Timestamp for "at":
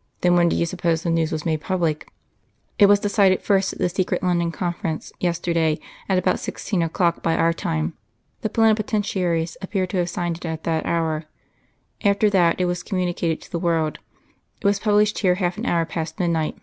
3.72-3.78, 6.06-6.18, 10.44-10.64